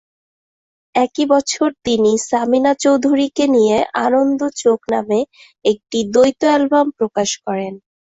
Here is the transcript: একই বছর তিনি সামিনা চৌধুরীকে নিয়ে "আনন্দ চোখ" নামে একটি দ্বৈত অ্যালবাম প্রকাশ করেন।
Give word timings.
একই 0.95 1.25
বছর 1.25 1.67
তিনি 1.85 2.11
সামিনা 2.29 2.71
চৌধুরীকে 2.83 3.45
নিয়ে 3.55 3.77
"আনন্দ 4.05 4.41
চোখ" 4.61 4.79
নামে 4.93 5.19
একটি 5.65 5.99
দ্বৈত 6.13 6.41
অ্যালবাম 6.45 6.87
প্রকাশ 6.97 7.29
করেন। 7.45 7.73